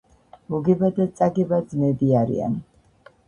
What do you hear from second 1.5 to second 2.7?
ძმები არიან